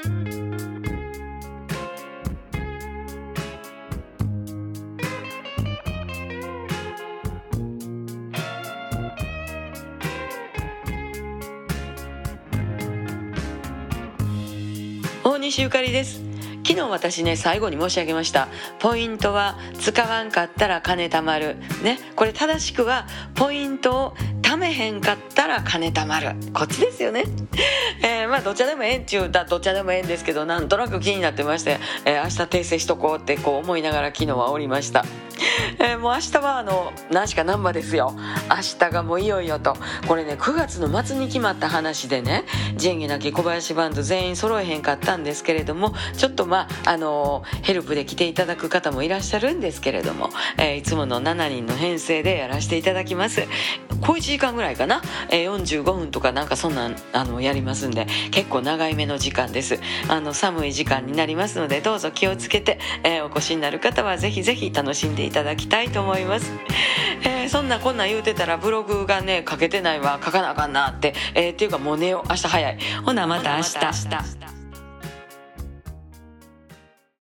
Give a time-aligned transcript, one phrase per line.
[0.00, 0.06] 大
[15.38, 16.27] 西ゆかりです。
[16.64, 18.48] 昨日私ね最後に申し上げました。
[18.78, 21.56] ポイントは使わんかったら金貯まる。
[21.82, 21.98] ね。
[22.14, 26.34] これ正しくはポイントを貯めへんかったら金貯まる。
[26.52, 27.24] こっちですよね。
[28.02, 35.04] えー、まあどっちでもええんちゅうだどっちでもええんですけどなんとなく気になってまして、えー、明日訂正しとこうってこう思いながら昨日はおりました。
[35.78, 38.14] えー、もう明日はあの何しか難波ですよ。
[38.50, 39.76] 明日がもういよいよと。
[40.06, 42.44] これね9月の末に決まった話でね
[42.76, 53.46] 仁義なき小林バンド全員揃えへんかったんですけれどもちょっとまああのヘルプで来ていただく方もいらっしゃるんですけれども、えー、いつもの7人の編成でやらせていただきます。
[54.00, 59.80] 小1時間ぐらいかな、えー、45分とかなんかそんなんあのやりますんで結構長い目の時間です。
[60.08, 66.50] あの寒い時間になりますのでどうぞ気をつけて、えー、お越しになる方はぜひぜひ楽しんでいただきたいと思います、
[67.24, 70.18] えー、そんなこんなん言うてたらブログがね書けてないわ。
[70.24, 72.28] 書かなあかんなって、えー、っていうかもう寝よう。
[72.28, 72.78] 明日早い。
[73.04, 74.47] ほなまた明日。